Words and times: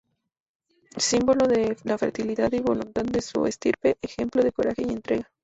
Símbolo 0.97 1.47
de 1.47 1.77
la 1.83 1.95
fertilidad 1.99 2.51
y 2.53 2.59
voluntad 2.59 3.03
de 3.03 3.21
su 3.21 3.45
estirpe, 3.45 3.99
ejemplo 4.01 4.41
de 4.41 4.51
coraje 4.51 4.81
y 4.81 4.91
entrega. 4.91 5.29